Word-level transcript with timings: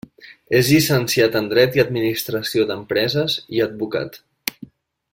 És 0.59 0.69
llicenciat 0.75 1.37
en 1.41 1.49
Dret 1.51 1.77
i 1.79 1.83
Administració 1.85 2.65
d'Empreses, 2.73 3.39
i 3.59 3.63
advocat. 3.71 4.23